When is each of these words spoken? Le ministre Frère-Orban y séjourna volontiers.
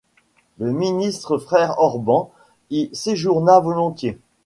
Le 0.57 0.71
ministre 0.71 1.37
Frère-Orban 1.37 2.31
y 2.71 2.89
séjourna 2.91 3.59
volontiers. 3.59 4.17